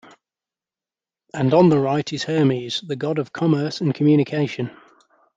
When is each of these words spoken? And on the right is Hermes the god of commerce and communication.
And 1.31 1.53
on 1.53 1.69
the 1.69 1.77
right 1.77 2.11
is 2.11 2.23
Hermes 2.23 2.81
the 2.81 2.95
god 2.95 3.19
of 3.19 3.33
commerce 3.33 3.81
and 3.81 3.93
communication. 3.93 4.71